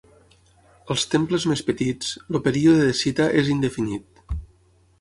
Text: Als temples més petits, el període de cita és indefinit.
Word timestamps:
Als 0.95 1.03
temples 1.11 1.45
més 1.51 1.61
petits, 1.67 2.15
el 2.33 2.41
període 2.47 2.87
de 2.89 2.97
cita 3.03 3.31
és 3.43 3.53
indefinit. 3.57 4.25